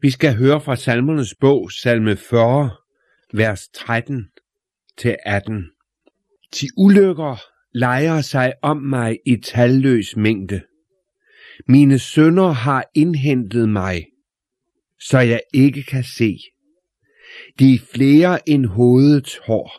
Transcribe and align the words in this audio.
Vi 0.00 0.10
skal 0.10 0.36
høre 0.36 0.60
fra 0.60 0.76
salmernes 0.76 1.34
bog, 1.34 1.72
salme 1.72 2.16
40, 2.16 2.70
vers 3.32 3.68
13 3.68 4.28
til 4.98 5.16
18. 5.26 5.70
De 6.60 6.68
ulykker 6.76 7.42
leger 7.72 8.20
sig 8.20 8.52
om 8.62 8.76
mig 8.76 9.18
i 9.26 9.36
talløs 9.36 10.16
mængde. 10.16 10.60
Mine 11.66 11.98
sønder 11.98 12.48
har 12.48 12.84
indhentet 12.94 13.68
mig, 13.68 14.06
så 15.00 15.18
jeg 15.18 15.40
ikke 15.54 15.82
kan 15.82 16.04
se. 16.04 16.38
De 17.58 17.74
er 17.74 17.78
flere 17.94 18.48
end 18.48 18.66
hovedets 18.66 19.40
hår, 19.46 19.72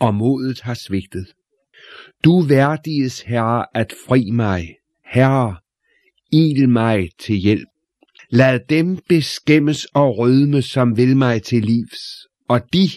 og 0.00 0.14
modet 0.14 0.60
har 0.60 0.74
svigtet. 0.74 1.26
Du 2.24 2.40
værdiges, 2.40 3.20
Herre, 3.20 3.66
at 3.74 3.94
fri 4.06 4.30
mig. 4.30 4.76
Herre, 5.04 5.56
il 6.32 6.68
mig 6.68 7.08
til 7.18 7.34
hjælp. 7.34 7.68
Lad 8.30 8.60
dem 8.68 8.98
beskæmmes 9.08 9.84
og 9.84 10.18
rødme, 10.18 10.62
som 10.62 10.96
vil 10.96 11.16
mig 11.16 11.42
til 11.42 11.62
livs, 11.62 12.26
og 12.48 12.60
de, 12.72 12.88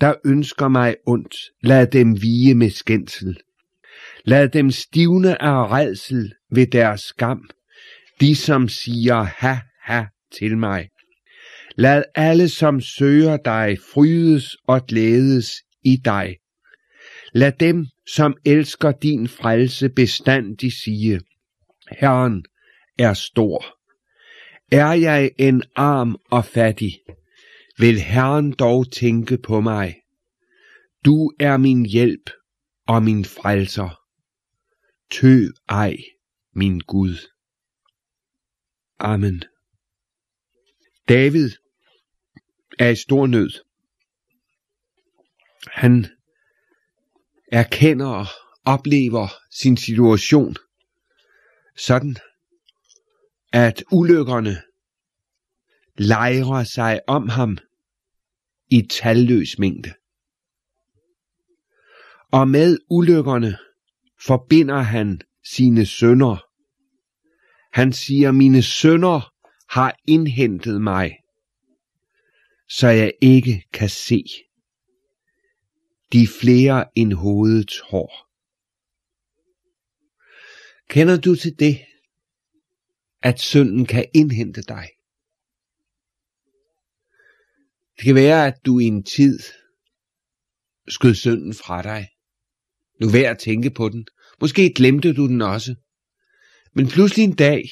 der 0.00 0.14
ønsker 0.24 0.68
mig 0.68 0.96
ondt, 1.06 1.34
lad 1.62 1.86
dem 1.86 2.22
vige 2.22 2.54
med 2.54 2.70
skændsel. 2.70 3.40
Lad 4.24 4.48
dem 4.48 4.70
stivne 4.70 5.42
af 5.42 5.70
redsel 5.70 6.32
ved 6.50 6.66
deres 6.66 7.00
skam, 7.00 7.50
de 8.20 8.36
som 8.36 8.68
siger 8.68 9.22
ha 9.22 9.56
ha 9.82 10.04
til 10.38 10.58
mig. 10.58 10.88
Lad 11.76 12.02
alle, 12.14 12.48
som 12.48 12.80
søger 12.80 13.36
dig, 13.36 13.78
frydes 13.92 14.56
og 14.66 14.86
glædes 14.86 15.52
i 15.84 15.96
dig. 16.04 16.36
Lad 17.32 17.52
dem, 17.52 17.86
som 18.14 18.36
elsker 18.44 18.92
din 18.92 19.28
frelse, 19.28 19.88
bestandig 19.88 20.72
sige, 20.72 21.20
Herren 22.00 22.44
er 22.98 23.14
stor. 23.14 23.77
Er 24.72 24.92
jeg 24.92 25.30
en 25.38 25.62
arm 25.76 26.16
og 26.30 26.44
fattig, 26.44 27.00
vil 27.78 28.00
Herren 28.00 28.52
dog 28.52 28.92
tænke 28.92 29.38
på 29.38 29.60
mig. 29.60 30.00
Du 31.04 31.32
er 31.40 31.56
min 31.56 31.86
hjælp 31.86 32.30
og 32.86 33.02
min 33.02 33.24
frelser. 33.24 34.00
Tø 35.10 35.46
ej, 35.68 35.96
min 36.54 36.80
Gud. 36.80 37.16
Amen. 38.98 39.42
David 41.08 41.50
er 42.78 42.88
i 42.88 42.96
stor 42.96 43.26
nød. 43.26 43.50
Han 45.72 46.06
erkender 47.52 48.06
og 48.06 48.26
oplever 48.64 49.28
sin 49.50 49.76
situation 49.76 50.56
sådan, 51.76 52.16
at 53.52 53.84
ulykkerne 53.92 54.62
lejrer 55.98 56.64
sig 56.64 57.00
om 57.06 57.28
ham 57.28 57.58
i 58.70 58.82
talløs 58.90 59.58
mængde. 59.58 59.94
Og 62.32 62.48
med 62.48 62.78
ulykkerne 62.90 63.58
forbinder 64.20 64.78
han 64.78 65.20
sine 65.44 65.86
sønder. 65.86 66.44
Han 67.72 67.92
siger, 67.92 68.32
mine 68.32 68.62
sønder 68.62 69.32
har 69.68 69.96
indhentet 70.08 70.82
mig, 70.82 71.16
så 72.68 72.88
jeg 72.88 73.12
ikke 73.20 73.64
kan 73.72 73.88
se. 73.88 74.24
De 76.12 76.22
er 76.22 76.38
flere 76.40 76.84
end 76.94 77.12
hovedets 77.12 77.80
hår. 77.80 78.28
Kender 80.88 81.20
du 81.20 81.34
til 81.34 81.58
det, 81.58 81.87
at 83.22 83.40
synden 83.40 83.86
kan 83.86 84.06
indhente 84.14 84.62
dig? 84.62 84.88
Det 87.96 88.04
kan 88.04 88.14
være, 88.14 88.46
at 88.46 88.54
du 88.66 88.78
i 88.78 88.84
en 88.84 89.02
tid 89.02 89.38
skød 90.88 91.14
synden 91.14 91.54
fra 91.54 91.82
dig. 91.82 92.08
Nu 93.00 93.10
værd 93.10 93.30
at 93.30 93.38
tænke 93.38 93.70
på 93.70 93.88
den. 93.88 94.06
Måske 94.40 94.72
glemte 94.74 95.14
du 95.14 95.26
den 95.26 95.42
også. 95.42 95.74
Men 96.74 96.88
pludselig 96.88 97.24
en 97.24 97.34
dag, 97.34 97.62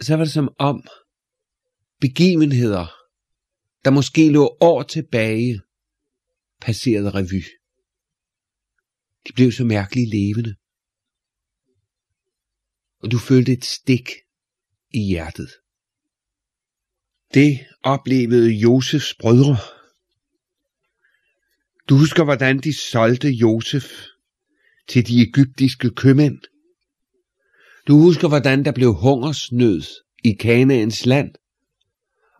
så 0.00 0.16
var 0.16 0.24
det 0.24 0.32
som 0.32 0.54
om 0.58 0.86
begivenheder, 2.00 2.86
der 3.84 3.90
måske 3.90 4.30
lå 4.30 4.56
år 4.60 4.82
tilbage, 4.82 5.60
passerede 6.60 7.10
revy. 7.10 7.42
De 9.28 9.32
blev 9.32 9.52
så 9.52 9.64
mærkeligt 9.64 10.10
levende. 10.10 10.56
Og 13.02 13.10
du 13.10 13.18
følte 13.18 13.52
et 13.52 13.64
stik 13.64 14.08
i 14.94 15.00
hjertet. 15.00 15.50
Det 17.34 17.66
oplevede 17.82 18.50
Josefs 18.50 19.14
brødre. 19.14 19.56
Du 21.88 21.96
husker, 21.96 22.24
hvordan 22.24 22.58
de 22.58 22.72
solgte 22.74 23.28
Josef 23.28 23.84
til 24.88 25.06
de 25.06 25.22
egyptiske 25.22 25.90
købmænd. 25.90 26.38
Du 27.88 27.98
husker, 27.98 28.28
hvordan 28.28 28.64
der 28.64 28.72
blev 28.72 28.94
hungersnød 28.94 29.82
i 30.24 30.32
Kanaans 30.32 31.06
land, 31.06 31.34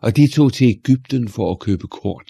og 0.01 0.17
de 0.17 0.27
tog 0.27 0.53
til 0.53 0.67
Ægypten 0.67 1.29
for 1.29 1.51
at 1.51 1.59
købe 1.59 1.87
korn. 1.87 2.25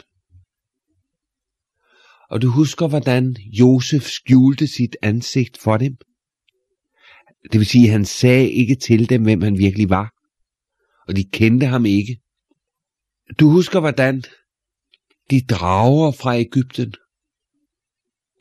Og 2.29 2.41
du 2.41 2.49
husker, 2.49 2.87
hvordan 2.87 3.35
Josef 3.59 4.03
skjulte 4.03 4.67
sit 4.67 4.95
ansigt 5.01 5.57
for 5.57 5.77
dem. 5.77 5.97
Det 7.51 7.59
vil 7.59 7.65
sige, 7.65 7.85
at 7.85 7.91
han 7.91 8.05
sagde 8.05 8.51
ikke 8.51 8.75
til 8.75 9.09
dem, 9.09 9.23
hvem 9.23 9.41
han 9.41 9.57
virkelig 9.57 9.89
var, 9.89 10.13
og 11.07 11.15
de 11.15 11.23
kendte 11.23 11.65
ham 11.65 11.85
ikke. 11.85 12.21
Du 13.39 13.49
husker, 13.49 13.79
hvordan 13.79 14.23
de 15.31 15.41
drager 15.55 16.11
fra 16.11 16.37
Ægypten, 16.37 16.93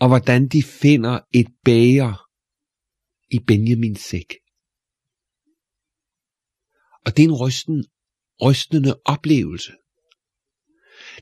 og 0.01 0.09
hvordan 0.09 0.49
de 0.49 0.63
finder 0.63 1.21
et 1.35 1.47
bager 1.65 2.15
i 3.31 3.39
Benjamins 3.47 4.01
sæk. 4.01 4.31
Og 7.05 7.17
det 7.17 7.23
er 7.23 7.29
en 7.29 7.41
rysten, 7.45 7.85
rystende 8.43 9.01
oplevelse. 9.05 9.73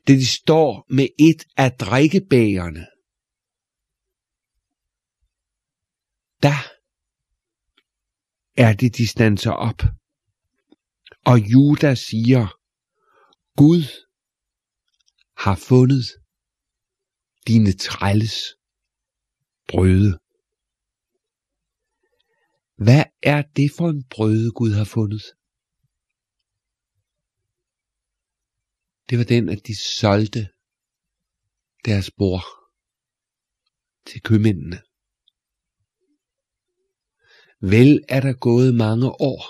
Det 0.07 0.17
de 0.19 0.25
står 0.25 0.85
med 0.89 1.07
et 1.19 1.43
af 1.57 1.71
drikkebægerne. 1.71 2.85
Der 6.43 6.80
er 8.65 8.73
det, 8.73 8.97
de 8.97 9.07
standser 9.07 9.51
op. 9.51 9.81
Og 11.25 11.37
Judas 11.51 11.99
siger, 11.99 12.43
Gud 13.61 13.83
har 15.43 15.55
fundet 15.69 16.05
dine 17.47 17.73
trælles 17.87 18.37
brøde. 19.67 20.11
Hvad 22.85 23.03
er 23.23 23.41
det 23.41 23.71
for 23.77 23.89
en 23.89 24.03
brøde, 24.13 24.51
Gud 24.51 24.71
har 24.71 24.89
fundet? 24.97 25.23
Det 29.09 29.17
var 29.19 29.23
den, 29.33 29.49
at 29.49 29.67
de 29.67 29.75
solgte 29.99 30.49
deres 31.85 32.11
bor 32.17 32.43
til 34.07 34.21
købmændene. 34.21 34.90
Vel 37.61 38.03
er 38.09 38.19
der 38.19 38.33
gået 38.33 38.75
mange 38.75 39.07
år, 39.07 39.41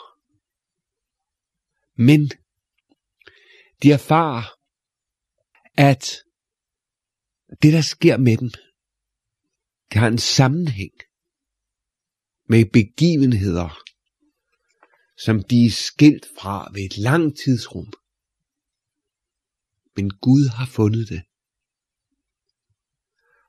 men 2.08 2.30
de 3.84 3.92
erfarer, 3.92 4.44
at 5.78 6.04
det, 7.62 7.74
der 7.74 7.82
sker 7.82 8.18
med 8.18 8.38
dem, 8.38 8.50
det 9.92 10.00
har 10.00 10.08
en 10.08 10.18
sammenhæng 10.18 10.92
med 12.50 12.66
begivenheder, 12.74 13.70
som 15.18 15.44
de 15.44 15.66
er 15.66 15.70
skilt 15.70 16.26
fra 16.40 16.72
ved 16.74 16.82
et 16.82 16.98
langt 16.98 17.38
tidsrum. 17.44 17.94
Men 19.96 20.10
Gud 20.10 20.50
har 20.58 20.66
fundet 20.66 21.10
det. 21.10 21.24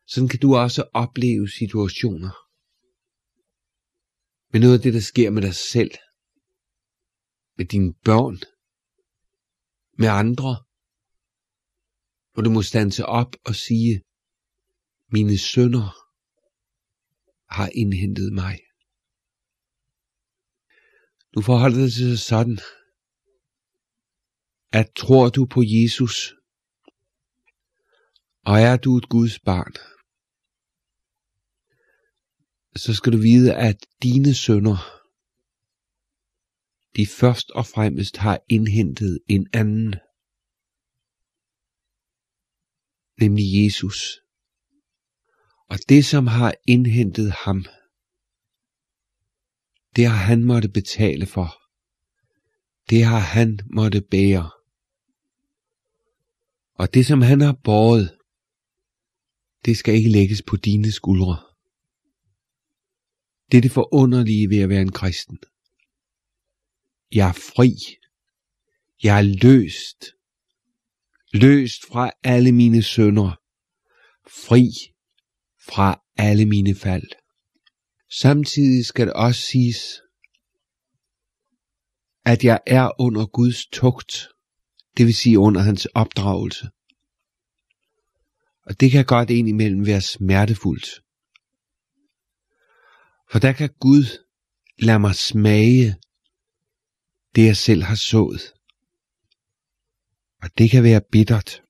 Sådan 0.07 0.29
kan 0.29 0.41
du 0.41 0.57
også 0.57 0.83
opleve 0.95 1.49
situationer. 1.49 2.42
Men 4.53 4.61
noget 4.61 4.75
af 4.75 4.83
det, 4.83 4.95
der 4.95 5.01
sker 5.01 5.31
med 5.31 5.43
dig 5.43 5.55
selv, 5.55 5.91
med 7.57 7.67
dine 7.67 7.95
børn, 8.05 8.39
med 9.99 10.09
andre, 10.09 10.65
hvor 12.33 12.43
du 12.43 12.51
må 12.51 12.63
stanse 12.63 13.07
op 13.07 13.37
og 13.45 13.55
sige, 13.55 14.03
mine 15.13 15.39
sønner 15.39 15.89
har 17.55 17.71
indhentet 17.75 18.33
mig. 18.33 18.59
Nu 21.37 21.43
forholder 21.43 21.79
det 21.79 21.93
sig 21.93 22.19
sådan, 22.19 22.59
at 24.73 24.87
tror 24.97 25.29
du 25.29 25.47
på 25.47 25.63
Jesus, 25.65 26.35
og 28.45 28.61
er 28.61 28.77
du 28.77 28.97
et 28.97 29.09
Guds 29.09 29.39
barn, 29.39 29.92
så 32.77 32.95
skal 32.95 33.13
du 33.13 33.19
vide, 33.19 33.55
at 33.55 33.87
dine 34.03 34.35
sønner 34.35 35.03
de 36.97 37.07
først 37.07 37.51
og 37.51 37.67
fremmest 37.67 38.17
har 38.17 38.41
indhentet 38.49 39.19
en 39.29 39.47
anden, 39.53 39.95
nemlig 43.21 43.65
Jesus. 43.65 44.21
Og 45.69 45.79
det, 45.89 46.05
som 46.05 46.27
har 46.27 46.55
indhentet 46.69 47.31
ham, 47.33 47.65
det 49.97 50.07
har 50.07 50.17
han 50.17 50.45
måtte 50.45 50.69
betale 50.69 51.27
for. 51.27 51.63
Det 52.91 53.05
har 53.05 53.19
han 53.19 53.61
måtte 53.75 54.01
bære. 54.01 54.51
Og 56.75 56.95
det, 56.95 57.07
som 57.07 57.23
han 57.23 57.41
har 57.41 57.59
båret, 57.65 58.19
det 59.65 59.77
skal 59.77 59.95
ikke 59.95 60.11
lægges 60.11 60.43
på 60.43 60.57
dine 60.57 60.93
skuldre. 60.93 61.52
Det 63.53 63.59
er 63.59 63.63
det 63.63 63.73
forunderlige 63.73 64.51
ved 64.51 64.59
at 64.59 64.69
være 64.69 64.83
en 64.83 64.93
kristen. 64.93 65.39
Jeg 67.15 67.29
er 67.29 67.33
fri. 67.33 67.75
Jeg 69.03 69.19
er 69.19 69.23
løst. 69.23 70.05
Løst 71.33 71.87
fra 71.89 72.11
alle 72.23 72.53
mine 72.53 72.83
sønder. 72.83 73.41
Fri 74.27 74.71
fra 75.67 76.03
alle 76.17 76.47
mine 76.47 76.75
fald. 76.75 77.09
Samtidig 78.11 78.87
skal 78.87 79.07
det 79.07 79.15
også 79.15 79.41
siges, 79.41 80.01
at 82.25 82.45
jeg 82.45 82.61
er 82.67 83.01
under 83.01 83.27
Guds 83.27 83.67
tugt, 83.67 84.29
det 84.97 85.07
vil 85.07 85.15
sige 85.15 85.39
under 85.39 85.61
hans 85.61 85.87
opdragelse. 85.87 86.71
Og 88.67 88.81
det 88.81 88.91
kan 88.91 89.05
godt 89.05 89.31
indimellem 89.31 89.87
være 89.87 90.01
smertefuldt. 90.01 91.03
For 93.33 93.39
der 93.39 93.53
kan 93.53 93.71
Gud 93.81 94.27
lade 94.79 94.99
mig 94.99 95.15
smage 95.15 95.97
det, 97.35 97.47
jeg 97.47 97.57
selv 97.57 97.83
har 97.83 97.95
sået. 97.95 98.53
Og 100.43 100.59
det 100.59 100.71
kan 100.71 100.83
være 100.83 101.01
bittert. 101.13 101.63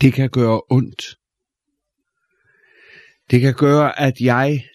Det 0.00 0.12
kan 0.12 0.30
gøre 0.30 0.62
ondt. 0.70 1.18
Det 3.30 3.40
kan 3.40 3.54
gøre, 3.54 4.00
at 4.00 4.20
jeg 4.20 4.68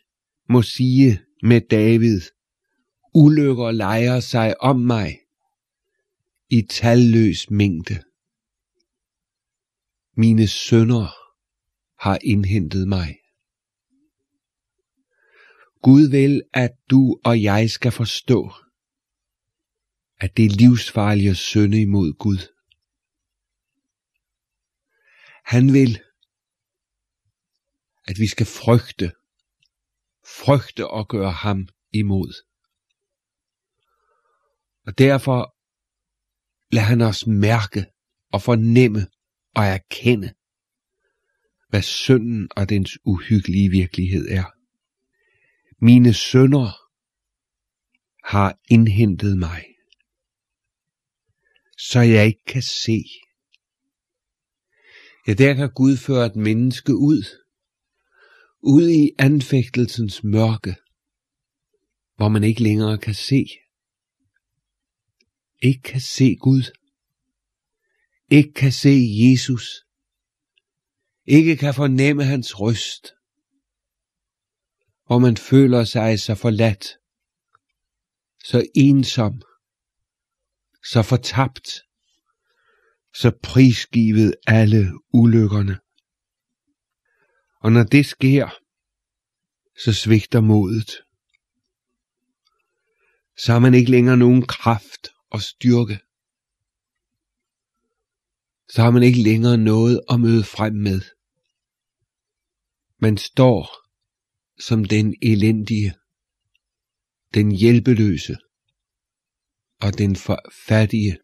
må 0.49 0.61
sige 0.61 1.21
med 1.43 1.61
David, 1.61 2.21
ulykker 3.13 3.71
leger 3.71 4.19
sig 4.19 4.61
om 4.61 4.79
mig 4.79 5.19
i 6.49 6.61
talløs 6.61 7.49
mængde. 7.49 8.03
Mine 10.17 10.47
sønder 10.47 11.15
har 11.99 12.19
indhentet 12.23 12.87
mig. 12.87 13.18
Gud 15.81 16.09
vil, 16.09 16.41
at 16.53 16.71
du 16.89 17.19
og 17.25 17.43
jeg 17.43 17.69
skal 17.69 17.91
forstå, 17.91 18.53
at 20.17 20.37
det 20.37 20.45
er 20.45 20.49
livsfarligt 20.49 21.29
at 21.29 21.37
synde 21.37 21.81
imod 21.81 22.13
Gud. 22.13 22.53
Han 25.45 25.73
vil, 25.73 26.01
at 28.05 28.19
vi 28.19 28.27
skal 28.27 28.45
frygte, 28.45 29.11
frygte 30.25 30.87
og 30.87 31.07
gøre 31.07 31.31
ham 31.31 31.67
imod. 31.91 32.33
Og 34.85 34.97
derfor 34.97 35.55
lad 36.75 36.83
han 36.83 37.01
os 37.01 37.27
mærke 37.27 37.85
og 38.31 38.41
fornemme 38.41 39.07
og 39.55 39.63
erkende, 39.63 40.33
hvad 41.69 41.81
synden 41.81 42.49
og 42.55 42.69
dens 42.69 42.99
uhyggelige 43.03 43.69
virkelighed 43.69 44.27
er. 44.29 44.58
Mine 45.81 46.13
sønder 46.13 46.71
har 48.23 48.59
indhentet 48.69 49.37
mig, 49.37 49.65
så 51.77 51.99
jeg 51.99 52.25
ikke 52.25 52.43
kan 52.47 52.61
se. 52.61 53.03
Ja, 55.27 55.33
der 55.33 55.53
kan 55.53 55.69
Gud 55.75 55.97
føre 55.97 56.25
et 56.25 56.35
menneske 56.35 56.95
ud, 56.95 57.23
ud 58.59 58.89
i 58.89 59.11
anfægtelsens 59.19 60.23
mørke, 60.23 60.75
hvor 62.15 62.29
man 62.29 62.43
ikke 62.43 62.63
længere 62.63 62.97
kan 62.97 63.13
se. 63.13 63.45
Ikke 65.61 65.81
kan 65.81 66.01
se 66.01 66.35
Gud. 66.35 66.63
Ikke 68.31 68.53
kan 68.53 68.71
se 68.71 68.95
Jesus. 69.23 69.85
Ikke 71.25 71.57
kan 71.57 71.73
fornemme 71.73 72.23
hans 72.23 72.59
røst. 72.59 73.13
Hvor 75.09 75.19
man 75.19 75.37
føler 75.37 75.83
sig 75.83 76.19
så 76.19 76.35
forladt, 76.35 76.85
så 78.43 78.67
ensom, 78.75 79.41
så 80.85 81.01
fortabt, 81.01 81.69
så 83.13 83.31
prisgivet 83.43 84.35
alle 84.47 84.91
ulykkerne. 85.13 85.79
Og 87.61 87.71
når 87.71 87.83
det 87.83 88.05
sker, 88.05 88.49
så 89.83 89.93
svigter 89.93 90.41
modet. 90.41 90.91
Så 93.37 93.51
har 93.51 93.59
man 93.59 93.73
ikke 93.73 93.91
længere 93.91 94.17
nogen 94.17 94.47
kraft 94.47 95.07
og 95.29 95.41
styrke. 95.41 95.99
Så 98.69 98.81
har 98.81 98.91
man 98.91 99.03
ikke 99.03 99.21
længere 99.21 99.57
noget 99.57 100.01
at 100.09 100.19
møde 100.19 100.43
frem 100.43 100.73
med. 100.73 101.01
Man 102.99 103.17
står 103.17 103.88
som 104.59 104.85
den 104.85 105.15
elendige, 105.21 105.93
den 107.33 107.51
hjælpeløse 107.51 108.37
og 109.81 109.97
den 109.97 110.15
fattige. 110.67 111.17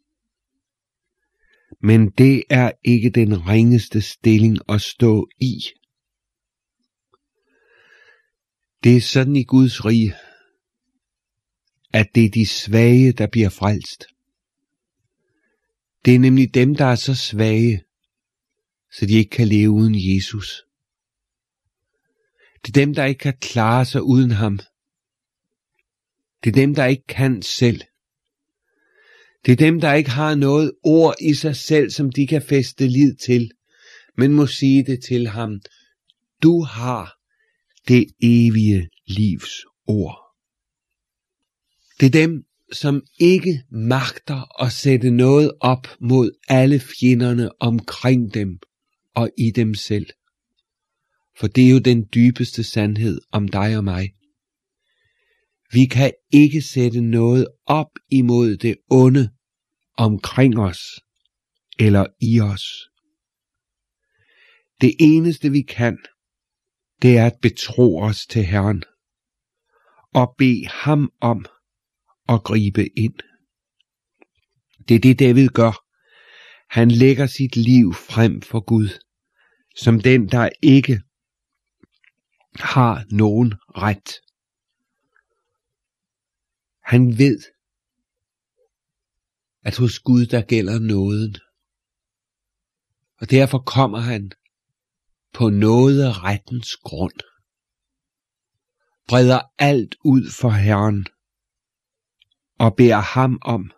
Men 1.82 2.10
det 2.10 2.44
er 2.50 2.72
ikke 2.84 3.10
den 3.10 3.48
ringeste 3.48 4.02
stilling 4.02 4.58
at 4.70 4.82
stå 4.82 5.28
i. 5.40 5.62
Det 8.84 8.98
er 8.98 9.02
sådan 9.02 9.36
i 9.36 9.44
Guds 9.44 9.86
rige, 9.86 10.16
at 11.94 12.08
det 12.16 12.26
er 12.26 12.30
de 12.30 12.46
svage, 12.46 13.12
der 13.12 13.28
bliver 13.28 13.50
frelst. 13.50 14.06
Det 16.06 16.16
er 16.16 16.20
nemlig 16.20 16.54
dem, 16.54 16.76
der 16.76 16.86
er 16.86 16.96
så 16.96 17.16
svage, 17.16 17.84
så 18.92 19.06
de 19.06 19.14
ikke 19.14 19.30
kan 19.30 19.48
leve 19.48 19.70
uden 19.70 19.96
Jesus. 19.96 20.65
Det 22.66 22.78
er 22.78 22.86
dem, 22.86 22.94
der 22.94 23.06
ikke 23.06 23.20
kan 23.20 23.38
klare 23.42 23.86
sig 23.86 24.04
uden 24.04 24.32
ham. 24.32 24.60
Det 26.44 26.50
er 26.50 26.52
dem, 26.52 26.76
der 26.76 26.86
ikke 26.86 27.08
kan 27.08 27.42
selv. 27.42 27.82
Det 29.46 29.52
er 29.52 29.56
dem, 29.56 29.82
der 29.82 29.94
ikke 29.94 30.10
har 30.10 30.36
noget 30.36 30.72
ord 30.84 31.16
i 31.22 31.34
sig 31.34 31.56
selv, 31.56 31.90
som 31.90 32.12
de 32.12 32.28
kan 32.28 32.42
feste 32.42 32.88
lid 32.88 33.16
til, 33.16 33.52
men 34.18 34.34
må 34.34 34.48
sige 34.48 34.86
det 34.86 35.04
til 35.04 35.28
ham. 35.28 35.62
Du 36.44 36.64
har 36.64 37.14
det 37.88 38.06
evige 38.24 38.90
livs 39.08 39.52
ord. 39.88 40.18
Det 42.00 42.06
er 42.06 42.12
dem, 42.28 42.44
som 42.74 43.04
ikke 43.20 43.64
magter 43.72 44.64
at 44.64 44.72
sætte 44.72 45.12
noget 45.12 45.52
op 45.60 45.88
mod 46.00 46.32
alle 46.48 46.80
fjenderne 46.80 47.62
omkring 47.62 48.34
dem 48.34 48.60
og 49.16 49.30
i 49.38 49.52
dem 49.52 49.74
selv. 49.74 50.08
For 51.40 51.48
det 51.48 51.66
er 51.66 51.70
jo 51.70 51.80
den 51.80 52.06
dybeste 52.14 52.64
sandhed 52.64 53.22
om 53.32 53.48
dig 53.48 53.78
og 53.78 53.84
mig. 53.84 54.14
Vi 55.72 55.86
kan 55.86 56.12
ikke 56.32 56.62
sætte 56.62 57.02
noget 57.02 57.48
op 57.66 57.90
imod 58.12 58.58
det 58.58 58.76
onde 58.90 59.30
omkring 59.98 60.60
os 60.60 60.80
eller 61.80 62.06
i 62.22 62.40
os. 62.40 62.90
Det 64.82 64.96
eneste 65.00 65.52
vi 65.52 65.62
kan, 65.62 65.98
det 67.02 67.18
er 67.18 67.26
at 67.26 67.38
betro 67.42 68.00
os 68.02 68.26
til 68.28 68.46
Herren 68.46 68.84
og 70.14 70.36
bede 70.38 70.68
ham 70.68 71.12
om 71.22 71.46
at 72.30 72.44
gribe 72.44 73.00
ind. 73.00 73.16
Det 74.88 74.96
er 74.96 75.00
det 75.00 75.20
David 75.20 75.48
gør. 75.48 75.86
Han 76.70 76.92
lægger 76.92 77.28
sit 77.28 77.56
liv 77.56 77.94
frem 77.94 78.42
for 78.42 78.60
Gud, 78.60 78.90
som 79.76 80.00
den, 80.00 80.30
der 80.30 80.50
ikke 80.62 81.02
har 82.60 83.06
nogen 83.12 83.54
ret. 83.78 84.10
Han 86.84 87.18
ved, 87.18 87.40
at 89.62 89.78
hos 89.78 90.00
Gud 90.00 90.26
der 90.26 90.42
gælder 90.42 90.80
nåden. 90.80 91.36
Og 93.22 93.30
derfor 93.30 93.60
kommer 93.60 94.00
han 94.00 94.32
på 95.34 95.50
noget 95.50 96.24
rettens 96.24 96.76
grund. 96.76 97.20
Breder 99.08 99.42
alt 99.58 99.96
ud 100.06 100.32
for 100.42 100.50
Herren 100.50 101.06
og 102.60 102.76
beder 102.76 103.02
ham 103.16 103.40
om 103.42 103.72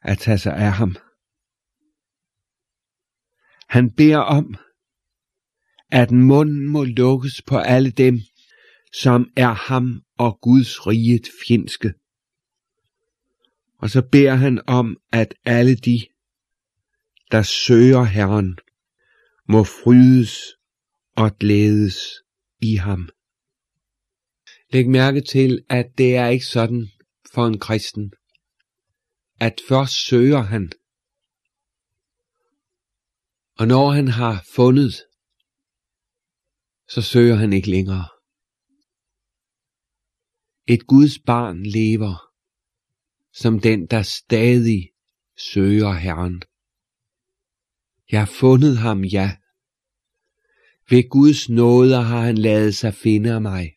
at 0.00 0.18
tage 0.18 0.38
sig 0.38 0.56
af 0.56 0.72
ham. 0.72 0.96
Han 3.68 3.94
beder 3.96 4.18
om, 4.18 4.56
at 5.94 6.10
munden 6.10 6.68
må 6.68 6.84
lukkes 6.84 7.42
på 7.42 7.56
alle 7.58 7.90
dem, 7.90 8.20
som 8.92 9.30
er 9.36 9.52
ham 9.52 10.02
og 10.18 10.38
Guds 10.42 10.86
riget 10.86 11.28
fjendske. 11.46 11.94
Og 13.78 13.90
så 13.90 14.02
beder 14.12 14.34
han 14.34 14.62
om, 14.66 14.96
at 15.12 15.34
alle 15.44 15.74
de, 15.74 16.00
der 17.30 17.42
søger 17.42 18.04
Herren, 18.04 18.58
må 19.48 19.64
frydes 19.64 20.38
og 21.16 21.38
glædes 21.38 21.96
i 22.62 22.74
ham. 22.74 23.08
Læg 24.72 24.88
mærke 24.88 25.20
til, 25.20 25.64
at 25.68 25.86
det 25.98 26.16
er 26.16 26.28
ikke 26.28 26.46
sådan 26.46 26.88
for 27.34 27.46
en 27.46 27.58
kristen, 27.58 28.12
at 29.40 29.60
først 29.68 30.06
søger 30.06 30.42
han, 30.42 30.72
og 33.58 33.66
når 33.68 33.90
han 33.90 34.08
har 34.08 34.44
fundet, 34.54 34.94
så 36.88 37.02
søger 37.02 37.34
han 37.34 37.52
ikke 37.52 37.70
længere. 37.70 38.08
Et 40.66 40.86
Guds 40.86 41.18
barn 41.18 41.62
lever 41.62 42.34
som 43.32 43.60
den, 43.60 43.86
der 43.86 44.02
stadig 44.02 44.90
søger 45.36 45.92
Herren. 45.92 46.42
Jeg 48.10 48.20
har 48.20 48.32
fundet 48.40 48.78
ham, 48.78 49.04
ja. 49.04 49.36
Ved 50.90 51.08
Guds 51.08 51.48
nåde 51.48 51.96
har 52.02 52.20
han 52.20 52.38
lavet 52.38 52.74
sig 52.74 52.94
finde 52.94 53.34
af 53.34 53.42
mig. 53.42 53.76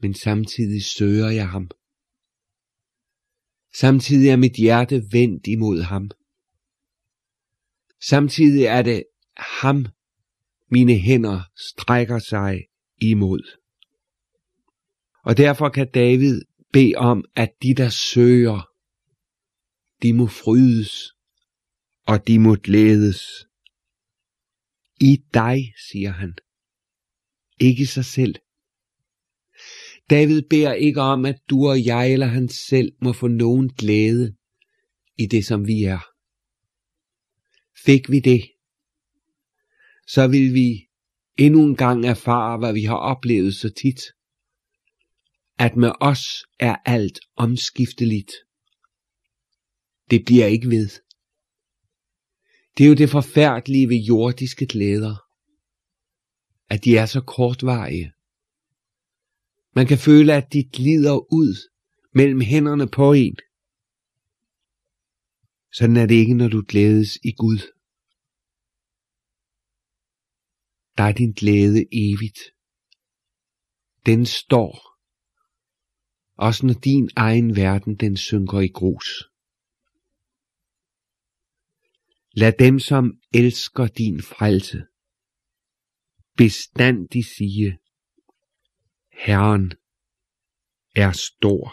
Men 0.00 0.14
samtidig 0.14 0.84
søger 0.84 1.30
jeg 1.30 1.48
ham. 1.48 1.70
Samtidig 3.74 4.28
er 4.28 4.36
mit 4.36 4.56
hjerte 4.56 5.02
vendt 5.12 5.46
imod 5.46 5.82
ham. 5.82 6.10
Samtidig 8.08 8.64
er 8.64 8.82
det 8.82 9.04
ham, 9.36 9.86
mine 10.70 10.94
hænder 10.94 11.40
strækker 11.56 12.18
sig 12.18 12.64
imod. 13.00 13.58
Og 15.24 15.36
derfor 15.36 15.68
kan 15.68 15.90
David 15.90 16.42
bede 16.72 16.94
om, 16.96 17.24
at 17.36 17.50
de, 17.62 17.74
der 17.74 17.88
søger, 17.88 18.68
de 20.02 20.12
må 20.12 20.26
frydes, 20.26 21.12
og 22.06 22.26
de 22.28 22.38
må 22.38 22.54
glædes. 22.54 23.20
I 25.00 25.16
dig, 25.34 25.58
siger 25.90 26.10
han. 26.10 26.34
Ikke 27.60 27.86
sig 27.86 28.04
selv. 28.04 28.34
David 30.10 30.42
beder 30.42 30.72
ikke 30.72 31.00
om, 31.00 31.24
at 31.24 31.40
du 31.50 31.68
og 31.68 31.86
jeg 31.86 32.12
eller 32.12 32.26
han 32.26 32.48
selv 32.48 32.92
må 33.02 33.12
få 33.12 33.28
nogen 33.28 33.68
glæde 33.68 34.36
i 35.18 35.26
det, 35.26 35.44
som 35.44 35.66
vi 35.66 35.84
er. 35.84 36.00
Fik 37.84 38.10
vi 38.10 38.20
det, 38.20 38.50
så 40.08 40.26
vil 40.26 40.54
vi 40.54 40.88
endnu 41.36 41.64
en 41.64 41.76
gang 41.76 42.06
erfare, 42.06 42.58
hvad 42.58 42.72
vi 42.72 42.82
har 42.82 42.96
oplevet 42.96 43.54
så 43.54 43.70
tit. 43.70 44.00
At 45.58 45.76
med 45.76 45.92
os 46.00 46.20
er 46.58 46.76
alt 46.84 47.20
omskifteligt. 47.36 48.32
Det 50.10 50.24
bliver 50.24 50.46
ikke 50.46 50.68
ved. 50.68 50.88
Det 52.78 52.84
er 52.84 52.88
jo 52.88 52.94
det 52.94 53.10
forfærdelige 53.10 53.88
ved 53.88 53.96
jordiske 53.96 54.66
glæder, 54.66 55.16
at 56.68 56.84
de 56.84 56.96
er 56.96 57.06
så 57.06 57.20
kortvarige. 57.20 58.12
Man 59.74 59.86
kan 59.86 59.98
føle, 59.98 60.34
at 60.34 60.52
de 60.52 60.64
glider 60.72 61.32
ud 61.32 61.70
mellem 62.14 62.40
hænderne 62.40 62.88
på 62.88 63.12
en. 63.12 63.36
Sådan 65.72 65.96
er 65.96 66.06
det 66.06 66.14
ikke, 66.14 66.34
når 66.34 66.48
du 66.48 66.64
glædes 66.68 67.18
i 67.24 67.32
Gud. 67.32 67.77
Der 70.98 71.04
er 71.04 71.12
din 71.12 71.32
glæde 71.32 71.86
evigt. 71.92 72.38
Den 74.06 74.26
står, 74.26 74.72
også 76.34 76.66
når 76.66 76.74
din 76.74 77.10
egen 77.16 77.56
verden 77.56 77.96
den 77.96 78.16
synker 78.16 78.60
i 78.60 78.68
grus. 78.68 79.08
Lad 82.32 82.52
dem, 82.58 82.78
som 82.78 83.20
elsker 83.34 83.86
din 83.86 84.22
frelse, 84.22 84.78
bestandig 86.36 87.24
sige, 87.24 87.78
Herren 89.12 89.72
er 90.96 91.12
stor. 91.12 91.64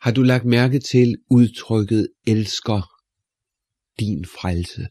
Har 0.00 0.12
du 0.12 0.22
lagt 0.22 0.44
mærke 0.44 0.78
til 0.78 1.16
udtrykket 1.30 2.08
elsker 2.26 2.82
din 4.00 4.24
frelse? 4.24 4.88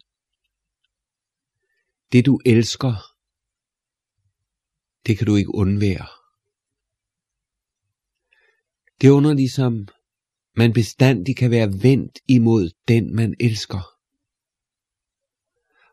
Det 2.12 2.26
du 2.26 2.40
elsker, 2.46 3.11
det 5.08 5.18
kan 5.18 5.28
du 5.28 5.36
ikke 5.36 5.56
undvære. 5.56 6.08
Det 9.02 9.08
er 9.08 9.12
under 9.12 9.34
ligesom, 9.34 9.88
man 10.56 10.74
bestandig 10.74 11.38
kan 11.38 11.52
være 11.52 11.84
vendt 11.84 12.20
imod 12.28 12.72
den 12.88 13.16
man 13.16 13.36
elsker. 13.40 13.82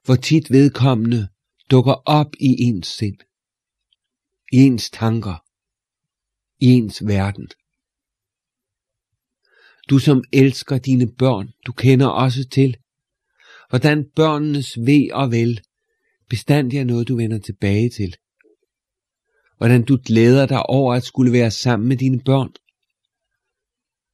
Hvor 0.04 0.16
tit 0.16 0.50
vedkommende 0.50 1.28
dukker 1.70 1.92
op 1.92 2.34
i 2.40 2.56
ens 2.58 2.86
sind, 2.86 3.18
i 4.52 4.56
ens 4.56 4.90
tanker, 4.90 5.44
i 6.58 6.66
ens 6.66 7.06
verden. 7.06 7.48
Du 9.90 9.98
som 9.98 10.24
elsker 10.32 10.78
dine 10.78 11.12
børn, 11.18 11.48
du 11.66 11.72
kender 11.72 12.06
også 12.06 12.48
til, 12.48 12.76
hvordan 13.68 14.10
børnenes 14.16 14.78
ved 14.78 15.12
og 15.12 15.30
vel 15.30 15.60
bestandig 16.28 16.78
er 16.78 16.84
noget, 16.84 17.08
du 17.08 17.16
vender 17.16 17.38
tilbage 17.38 17.90
til. 17.90 18.16
Hvordan 19.58 19.84
du 19.84 19.98
glæder 20.04 20.46
dig 20.46 20.62
over 20.66 20.94
at 20.94 21.04
skulle 21.04 21.32
være 21.32 21.50
sammen 21.50 21.88
med 21.88 21.96
dine 21.96 22.20
børn. 22.24 22.52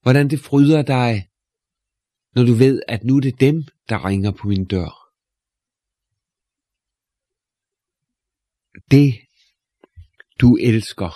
Hvordan 0.02 0.30
det 0.30 0.40
fryder 0.40 0.82
dig, 0.82 1.28
når 2.34 2.42
du 2.44 2.52
ved, 2.52 2.82
at 2.88 3.04
nu 3.04 3.16
er 3.16 3.20
det 3.20 3.40
dem, 3.40 3.62
der 3.88 4.04
ringer 4.04 4.32
på 4.32 4.48
min 4.48 4.64
dør. 4.64 5.04
Det, 8.90 9.14
du 10.40 10.56
elsker, 10.56 11.12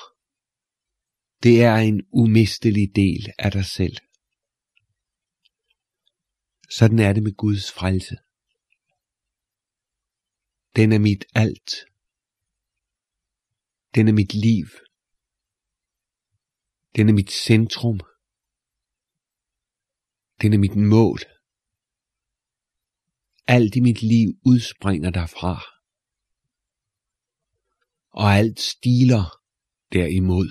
det 1.42 1.62
er 1.62 1.76
en 1.76 2.06
umistelig 2.12 2.96
del 2.96 3.32
af 3.38 3.52
dig 3.52 3.64
selv. 3.64 3.96
Sådan 6.70 6.98
er 6.98 7.12
det 7.12 7.22
med 7.22 7.32
Guds 7.32 7.72
frelse. 7.72 8.16
Den 10.76 10.92
er 10.92 10.98
mit 10.98 11.24
alt. 11.34 11.70
Den 13.94 14.08
er 14.08 14.12
mit 14.12 14.34
liv. 14.34 14.66
Den 16.96 17.08
er 17.08 17.12
mit 17.12 17.30
centrum. 17.30 18.00
Den 20.42 20.52
er 20.52 20.58
mit 20.58 20.76
mål. 20.76 21.18
Alt 23.46 23.76
i 23.76 23.80
mit 23.80 24.02
liv 24.02 24.28
udspringer 24.46 25.10
derfra. 25.10 25.54
Og 28.10 28.26
alt 28.40 28.60
stiler 28.60 29.24
derimod. 29.92 30.48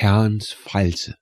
Herrens 0.00 0.54
frelse. 0.54 1.12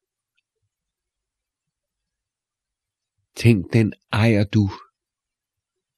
Tænk, 3.37 3.73
den 3.73 3.93
ejer 4.13 4.45
du, 4.45 4.71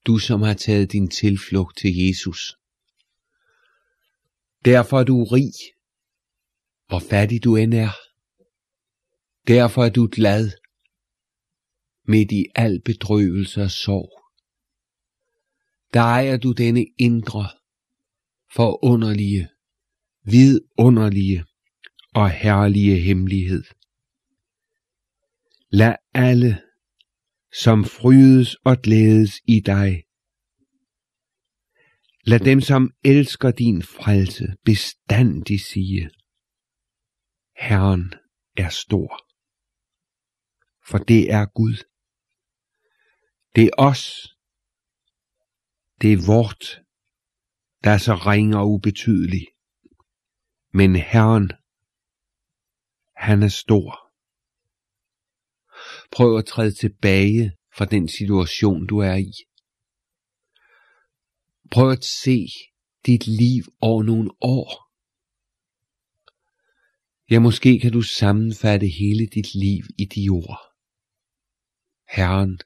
du 0.07 0.17
som 0.17 0.41
har 0.41 0.53
taget 0.53 0.91
din 0.91 1.09
tilflugt 1.09 1.77
til 1.77 1.91
Jesus. 1.95 2.62
Derfor 4.65 4.99
er 4.99 5.03
du 5.03 5.23
rig, 5.23 5.53
hvor 6.87 6.99
fattig 6.99 7.43
du 7.43 7.55
end 7.55 7.73
er. 7.73 7.93
Derfor 9.47 9.85
er 9.85 9.89
du 9.89 10.09
glad, 10.11 10.51
midt 12.07 12.31
i 12.31 12.45
al 12.55 12.81
bedrøvelse 12.85 13.61
og 13.61 13.71
sorg. 13.71 14.09
Der 15.93 16.01
ejer 16.01 16.37
du 16.37 16.51
denne 16.51 16.85
indre, 16.99 17.45
forunderlige, 18.53 19.49
vidunderlige 20.25 21.45
og 22.13 22.29
herlige 22.29 22.99
hemmelighed. 22.99 23.63
Lad 25.69 25.95
alle, 26.13 26.61
som 27.63 27.85
frydes 27.85 28.55
og 28.55 28.77
glædes 28.83 29.31
i 29.47 29.59
dig, 29.59 30.03
Lad 32.25 32.39
dem, 32.39 32.61
som 32.61 32.91
elsker 33.03 33.51
din 33.51 33.81
frelse, 33.81 34.55
bestandig 34.65 35.61
sige, 35.61 36.09
Herren 37.55 38.13
er 38.57 38.69
stor. 38.69 39.09
For 40.89 40.97
det 40.97 41.31
er 41.31 41.45
Gud. 41.45 41.77
Det 43.55 43.63
er 43.63 43.69
os. 43.77 44.35
Det 46.01 46.13
er 46.13 46.25
vort, 46.27 46.81
der 47.83 47.89
er 47.89 47.97
så 47.97 48.13
ringe 48.13 48.57
og 48.57 48.71
ubetydelig. 48.71 49.47
Men 50.73 50.95
Herren, 50.95 51.51
han 53.15 53.43
er 53.43 53.47
stor. 53.47 53.89
Prøv 56.11 56.37
at 56.37 56.45
træde 56.45 56.71
tilbage 56.71 57.51
fra 57.75 57.85
den 57.85 58.07
situation, 58.07 58.87
du 58.87 58.97
er 58.97 59.15
i. 59.15 59.33
Prøv 61.71 61.91
at 61.91 62.05
se 62.05 62.47
dit 63.05 63.27
liv 63.27 63.63
over 63.81 64.03
nogle 64.03 64.31
år. 64.41 64.83
Ja, 67.31 67.39
måske 67.39 67.79
kan 67.79 67.91
du 67.91 68.01
sammenfatte 68.01 68.87
hele 68.87 69.25
dit 69.25 69.55
liv 69.55 69.83
i 69.97 70.05
de 70.05 70.29
ord. 70.29 70.59
Herren 72.09 72.59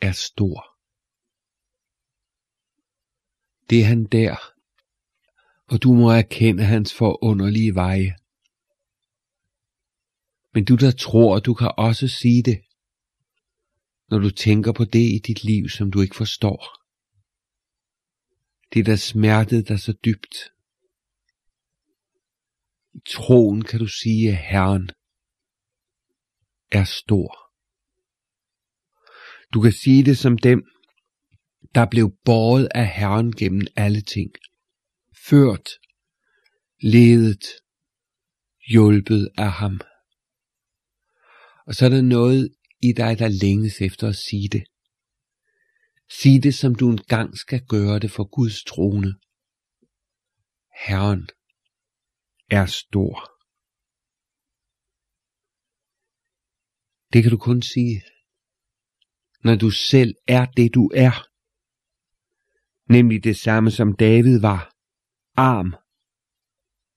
er 0.00 0.12
stor. 0.12 0.76
Det 3.70 3.80
er 3.80 3.84
han 3.84 4.04
der, 4.04 4.36
og 5.66 5.82
du 5.82 5.94
må 5.94 6.10
erkende 6.10 6.64
hans 6.64 6.94
forunderlige 6.94 7.74
veje. 7.74 8.16
Men 10.54 10.64
du 10.64 10.74
der 10.74 10.90
tror, 10.90 11.38
du 11.38 11.54
kan 11.54 11.72
også 11.76 12.08
sige 12.08 12.42
det, 12.42 12.60
når 14.10 14.18
du 14.18 14.30
tænker 14.30 14.72
på 14.72 14.84
det 14.84 15.14
i 15.14 15.18
dit 15.26 15.44
liv, 15.44 15.68
som 15.68 15.90
du 15.90 16.00
ikke 16.00 16.16
forstår. 16.16 16.85
Det 18.74 18.86
der 18.86 18.96
smertede 18.96 19.62
dig 19.62 19.80
så 19.80 19.92
dybt. 20.04 20.36
I 22.94 22.98
troen 23.08 23.64
kan 23.64 23.78
du 23.78 23.86
sige, 23.86 24.28
at 24.28 24.36
Herren 24.36 24.90
er 26.72 26.84
stor. 26.84 27.46
Du 29.54 29.60
kan 29.60 29.72
sige 29.72 30.04
det 30.04 30.18
som 30.18 30.38
dem, 30.38 30.64
der 31.74 31.86
blev 31.90 32.16
båret 32.24 32.68
af 32.74 32.88
Herren 32.88 33.32
gennem 33.32 33.66
alle 33.76 34.00
ting. 34.00 34.30
Ført, 35.28 35.68
ledet, 36.80 37.44
hjulpet 38.68 39.28
af 39.38 39.52
ham. 39.52 39.80
Og 41.66 41.74
så 41.74 41.84
er 41.84 41.88
der 41.88 42.02
noget 42.02 42.54
i 42.82 42.92
dig, 42.92 43.18
der 43.18 43.28
længes 43.28 43.80
efter 43.80 44.08
at 44.08 44.16
sige 44.16 44.48
det. 44.48 44.64
Sig 46.08 46.42
det, 46.42 46.54
som 46.54 46.74
du 46.74 46.90
engang 46.90 47.38
skal 47.38 47.66
gøre 47.66 47.98
det 47.98 48.10
for 48.10 48.24
Guds 48.24 48.64
trone. 48.64 49.14
Herren 50.86 51.28
er 52.50 52.66
stor. 52.66 53.32
Det 57.12 57.22
kan 57.22 57.30
du 57.30 57.38
kun 57.38 57.62
sige, 57.62 58.02
når 59.44 59.56
du 59.56 59.70
selv 59.70 60.14
er 60.28 60.46
det, 60.46 60.74
du 60.74 60.90
er. 60.94 61.28
Nemlig 62.92 63.24
det 63.24 63.36
samme, 63.36 63.70
som 63.70 63.96
David 63.96 64.40
var. 64.40 64.72
Arm 65.36 65.74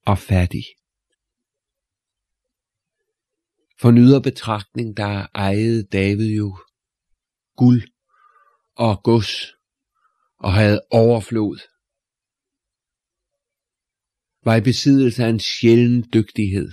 og 0.05 0.17
fattig. 0.17 0.65
For 3.81 3.91
nyder 3.91 4.21
betragtning, 4.21 4.97
der 4.97 5.27
ejede 5.35 5.87
David 5.87 6.35
jo 6.35 6.57
guld 7.55 7.83
og 8.85 9.03
gods 9.03 9.31
og 10.37 10.53
havde 10.53 10.81
overflod. 10.91 11.59
Var 14.45 14.55
i 14.55 14.61
besiddelse 14.61 15.23
af 15.23 15.29
en 15.29 15.39
sjælden 15.39 16.09
dygtighed. 16.13 16.71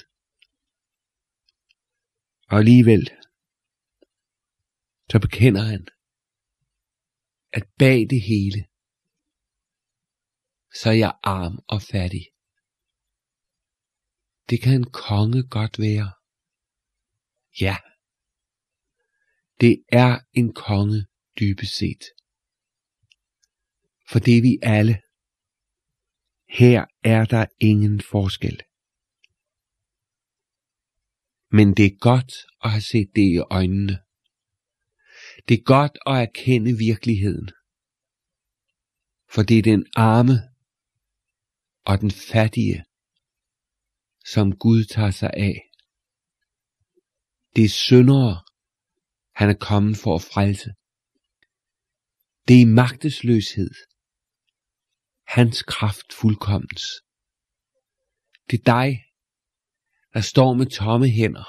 Og 2.51 2.59
alligevel, 2.59 3.11
så 5.11 5.19
bekender 5.21 5.63
han, 5.63 5.87
at 7.53 7.65
bag 7.79 7.99
det 8.11 8.23
hele, 8.23 8.61
så 10.75 10.89
er 10.89 10.99
jeg 11.05 11.15
arm 11.23 11.59
og 11.69 11.83
fattig. 11.83 12.27
Det 14.51 14.63
kan 14.63 14.75
en 14.75 14.91
konge 14.91 15.49
godt 15.49 15.79
være. 15.79 16.13
Ja, 17.61 17.77
det 19.61 19.85
er 19.89 20.19
en 20.33 20.55
konge 20.55 21.07
dybest 21.41 21.77
set. 21.77 22.05
For 24.09 24.19
det 24.19 24.39
er 24.39 24.43
vi 24.43 24.59
alle. 24.63 25.03
Her 26.49 26.85
er 27.05 27.25
der 27.25 27.47
ingen 27.61 28.01
forskel. 28.01 28.63
Men 31.51 31.75
det 31.75 31.87
er 31.87 31.99
godt 32.01 32.33
at 32.65 32.71
have 32.71 32.81
set 32.81 33.11
det 33.17 33.23
i 33.23 33.39
øjnene. 33.39 34.03
Det 35.49 35.59
er 35.59 35.63
godt 35.63 35.99
at 36.07 36.17
erkende 36.17 36.73
virkeligheden. 36.79 37.51
For 39.31 39.43
det 39.43 39.59
er 39.59 39.63
den 39.63 39.87
arme 39.97 40.39
og 41.85 42.01
den 42.01 42.11
fattige, 42.11 42.85
som 44.25 44.57
Gud 44.57 44.85
tager 44.85 45.11
sig 45.11 45.31
af. 45.35 45.71
Det 47.57 47.65
er 47.65 47.69
syndere, 47.69 48.45
han 49.35 49.51
er 49.51 49.59
kommet 49.61 49.97
for 49.97 50.15
at 50.15 50.23
frelse. 50.23 50.75
Det 52.49 52.63
er 52.63 52.67
magtesløshed. 52.67 53.75
Hans 55.27 55.63
kraft 55.63 56.13
fuldkommens. 56.21 56.85
Det 58.51 58.61
er 58.61 58.65
dig, 58.65 58.91
der 60.15 60.21
står 60.21 60.55
med 60.55 60.67
tomme 60.67 61.09
hænder, 61.09 61.49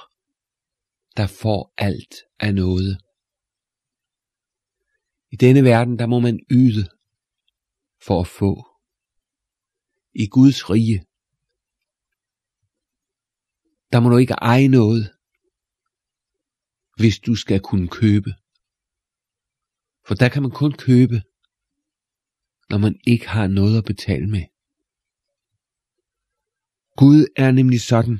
der 1.17 1.27
får 1.41 1.73
alt 1.77 2.15
af 2.39 2.55
noget. 2.55 2.91
I 5.31 5.35
denne 5.35 5.63
verden, 5.63 5.99
der 5.99 6.07
må 6.07 6.19
man 6.19 6.39
yde 6.51 6.83
for 8.05 8.21
at 8.21 8.27
få. 8.27 8.51
I 10.23 10.27
Guds 10.27 10.69
rige, 10.69 10.99
der 13.91 13.99
må 13.99 14.09
du 14.09 14.17
ikke 14.17 14.33
eje 14.33 14.67
noget, 14.67 15.03
hvis 16.99 17.19
du 17.19 17.35
skal 17.35 17.59
kunne 17.61 17.89
købe. 18.01 18.31
For 20.07 20.15
der 20.15 20.29
kan 20.29 20.41
man 20.41 20.51
kun 20.51 20.71
købe, 20.71 21.17
når 22.69 22.77
man 22.77 22.99
ikke 23.07 23.27
har 23.27 23.47
noget 23.47 23.77
at 23.77 23.85
betale 23.85 24.27
med. 24.27 24.45
Gud 26.97 27.27
er 27.35 27.51
nemlig 27.51 27.81
sådan, 27.81 28.19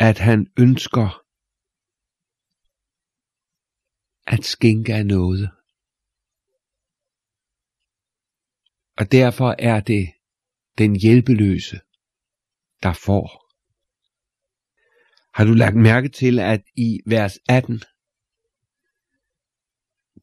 at 0.00 0.18
han 0.18 0.46
ønsker 0.58 1.22
at 4.26 4.44
skænke 4.44 4.94
af 4.94 5.06
noget. 5.06 5.50
Og 8.98 9.12
derfor 9.12 9.54
er 9.58 9.80
det 9.80 10.12
den 10.78 10.96
hjælpeløse, 10.96 11.80
der 12.82 12.92
får. 12.92 13.26
Har 15.36 15.44
du 15.44 15.52
lagt 15.52 15.76
mærke 15.76 16.08
til, 16.08 16.38
at 16.38 16.62
i 16.76 17.00
vers 17.06 17.38
18, 17.48 17.82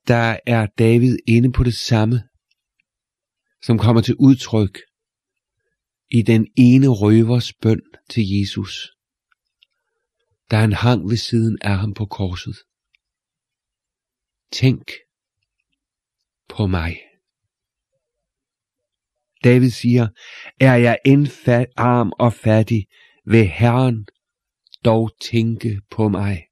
der 0.07 0.37
er 0.45 0.65
David 0.65 1.17
inde 1.27 1.51
på 1.51 1.63
det 1.63 1.73
samme, 1.73 2.23
som 3.61 3.77
kommer 3.77 4.01
til 4.01 4.15
udtryk 4.19 4.79
i 6.11 6.21
den 6.21 6.47
ene 6.57 6.87
røvers 6.87 7.53
bøn 7.53 7.81
til 8.09 8.23
Jesus, 8.39 8.91
da 10.51 10.55
han 10.55 10.73
hang 10.73 11.09
ved 11.09 11.17
siden 11.17 11.57
af 11.61 11.77
ham 11.77 11.93
på 11.93 12.05
korset. 12.05 12.55
Tænk 14.51 14.91
på 16.49 16.67
mig. 16.67 16.99
David 19.43 19.69
siger, 19.69 20.07
er 20.59 20.75
jeg 20.75 20.97
end 21.05 21.27
arm 21.77 22.11
og 22.19 22.33
fattig, 22.33 22.85
vil 23.25 23.47
Herren 23.47 24.05
dog 24.85 25.11
tænke 25.21 25.81
på 25.91 26.09
mig. 26.09 26.43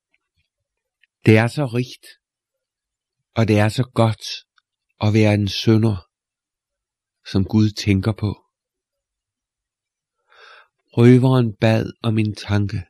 Det 1.26 1.38
er 1.38 1.48
så 1.48 1.66
rigt, 1.66 2.21
og 3.36 3.48
det 3.48 3.60
er 3.60 3.70
så 3.70 3.84
godt 3.94 4.24
at 5.02 5.14
være 5.14 5.34
en 5.34 5.48
sønder, 5.48 6.08
som 7.32 7.46
Gud 7.46 7.70
tænker 7.70 8.12
på. 8.12 8.32
Røveren 10.98 11.56
bad 11.56 11.94
om 12.04 12.18
en 12.18 12.36
tanke. 12.36 12.82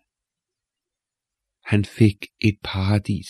Han 1.64 1.86
fik 1.86 2.26
et 2.40 2.58
paradis. 2.64 3.30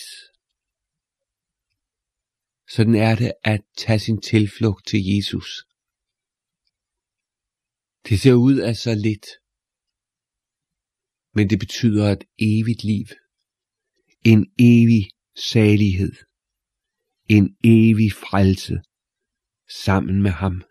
Sådan 2.68 2.94
er 2.94 3.14
det 3.14 3.32
at 3.44 3.60
tage 3.76 3.98
sin 3.98 4.20
tilflugt 4.20 4.86
til 4.86 5.00
Jesus. 5.04 5.64
Det 8.08 8.20
ser 8.20 8.34
ud 8.34 8.56
af 8.56 8.76
så 8.76 8.94
lidt, 8.94 9.26
men 11.34 11.50
det 11.50 11.58
betyder 11.58 12.12
et 12.12 12.24
evigt 12.38 12.84
liv, 12.84 13.06
en 14.24 14.52
evig 14.58 15.10
salighed, 15.36 16.12
en 17.28 17.56
evig 17.64 18.12
frelse 18.12 18.82
sammen 19.84 20.22
med 20.22 20.30
ham. 20.30 20.62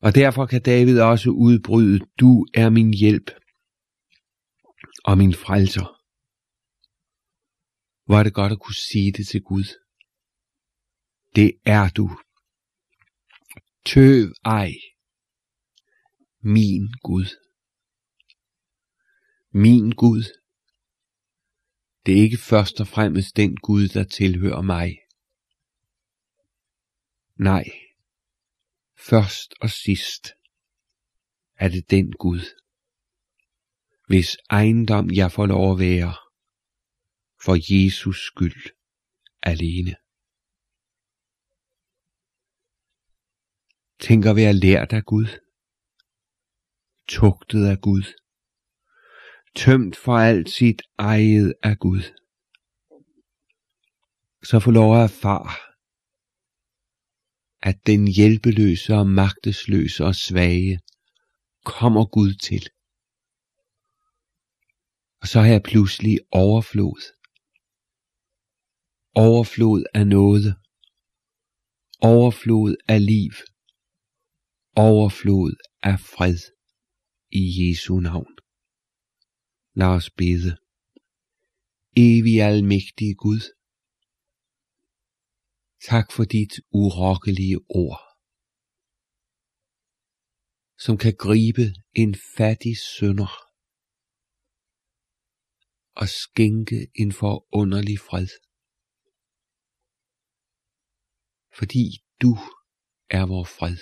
Og 0.00 0.14
derfor 0.14 0.46
kan 0.46 0.62
David 0.62 1.00
også 1.00 1.30
udbryde, 1.30 2.06
du 2.20 2.46
er 2.54 2.70
min 2.70 2.94
hjælp 2.94 3.30
og 5.04 5.18
min 5.18 5.34
frelser. 5.34 6.02
Hvor 8.04 8.18
er 8.18 8.22
det 8.22 8.34
godt 8.34 8.52
at 8.52 8.60
kunne 8.60 8.74
sige 8.74 9.12
det 9.12 9.26
til 9.28 9.42
Gud. 9.42 9.64
Det 11.36 11.52
er 11.64 11.88
du. 11.88 12.10
Tøv 13.86 14.32
ej, 14.44 14.70
min 16.40 16.88
Gud. 17.02 17.26
Min 19.52 19.90
Gud. 19.90 20.24
Det 22.06 22.18
er 22.18 22.22
ikke 22.22 22.36
først 22.36 22.80
og 22.80 22.86
fremmest 22.86 23.36
den 23.36 23.56
Gud, 23.56 23.88
der 23.88 24.04
tilhører 24.04 24.62
mig. 24.62 24.98
Nej, 27.36 27.64
først 28.96 29.54
og 29.60 29.70
sidst 29.70 30.24
er 31.54 31.68
det 31.68 31.90
den 31.90 32.12
Gud, 32.12 32.40
hvis 34.08 34.36
ejendom 34.50 35.10
jeg 35.10 35.32
får 35.32 35.46
lov 35.46 35.72
at 35.72 35.78
være, 35.78 36.14
for 37.44 37.74
Jesus 37.74 38.26
skyld 38.26 38.62
alene. 39.42 39.96
Tænk 44.00 44.26
at 44.26 44.36
være 44.36 44.52
lært 44.52 44.92
af 44.92 45.04
Gud, 45.04 45.26
tugtet 47.08 47.66
af 47.66 47.80
Gud, 47.80 48.25
tømt 49.56 49.96
for 49.96 50.16
alt 50.18 50.50
sit 50.50 50.82
eget 50.98 51.54
af 51.62 51.78
Gud. 51.78 52.02
Så 54.44 54.60
få 54.60 54.70
lov 54.70 54.96
at 54.96 55.02
erfare, 55.02 55.52
at 57.62 57.86
den 57.86 58.08
hjælpeløse 58.08 58.94
og 58.94 59.06
magtesløse 59.06 60.04
og 60.04 60.14
svage 60.14 60.80
kommer 61.64 62.04
Gud 62.06 62.34
til. 62.34 62.68
Og 65.20 65.26
så 65.28 65.40
har 65.40 65.48
jeg 65.48 65.62
pludselig 65.62 66.18
overflod. 66.30 67.00
Overflod 69.14 69.84
af 69.94 70.06
noget. 70.06 70.56
Overflod 72.00 72.76
af 72.88 73.06
liv. 73.06 73.32
Overflod 74.76 75.52
af 75.82 76.00
fred 76.00 76.38
i 77.32 77.42
Jesu 77.58 78.00
navn. 78.00 78.35
Lad 79.80 79.92
os 79.98 80.10
bede. 80.20 80.52
Evig 82.06 82.36
almægtige 82.50 83.14
Gud, 83.24 83.42
tak 85.88 86.06
for 86.14 86.24
dit 86.24 86.54
urokkelige 86.82 87.58
ord, 87.82 88.02
som 90.84 90.94
kan 91.04 91.14
gribe 91.26 91.66
en 92.02 92.12
fattig 92.36 92.76
sønder 92.96 93.32
og 96.00 96.08
skænke 96.22 96.80
en 97.02 97.12
forunderlig 97.12 97.98
fred. 98.08 98.30
Fordi 101.58 101.84
du 102.22 102.32
er 103.18 103.24
vor 103.32 103.44
fred. 103.44 103.78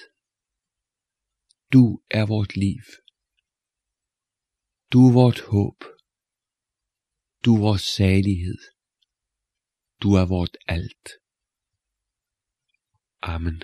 Du 1.73 1.83
er 2.11 2.27
vort 2.27 2.57
liv. 2.57 3.04
Du 4.95 5.09
er 5.09 5.13
vort 5.13 5.41
håb. 5.41 5.79
Du 7.45 7.55
er 7.55 7.61
vores 7.61 7.83
salighed. 7.83 8.59
Du 10.03 10.09
er 10.21 10.27
vort 10.29 10.57
alt. 10.67 11.09
Amen. 13.23 13.63